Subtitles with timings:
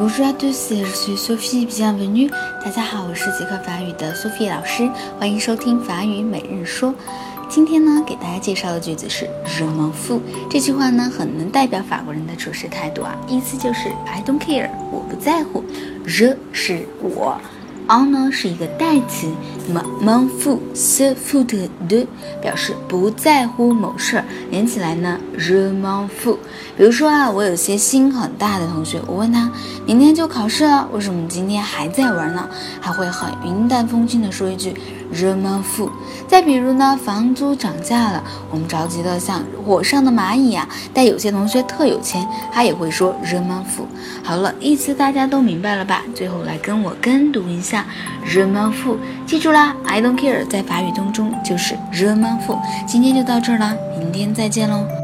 [0.00, 2.30] Bonjour à tous, je suis Sophie, bienvenue。
[2.64, 4.88] 大家好，我是捷克法语的 Sophie 老师，
[5.18, 6.94] 欢迎收听法语每日说。
[7.50, 10.22] 今天呢，给大家介绍的句子是 Je m'en fous。
[10.48, 15.62] 这句话呢，很能代表法国人的处事态度啊，意思就是 I don't care，我不在乎。
[16.06, 17.38] Je 是我。
[17.90, 19.26] On 呢是一个代词
[19.68, 22.06] ，m m'en fous，se fout de
[22.40, 26.36] 表示不在乎某事儿，连起来呢，je m'en fous。
[26.76, 29.50] 比如说啊，我有些心很大的同学，我问他，
[29.84, 32.48] 明天就考试了，为什么今天还在玩呢？
[32.80, 34.72] 还会很云淡风轻的说一句。
[35.12, 35.90] je m'en fous。
[36.28, 40.68] 再比如呢，房租涨价了，我们着急的像火上的蚂蚁呀。
[40.94, 43.88] 但有些同学特有钱，他也会说 je m'en fous。
[44.22, 46.04] 好了，意思大家都明白了吧？
[46.14, 47.86] 最后来跟我跟读一下下
[48.24, 48.98] r e m a n f u。
[49.26, 52.58] 记住啦，I don't care 在法语当中就是 r e m a n f u。
[52.86, 54.99] 今天就到这儿啦，明天再见喽。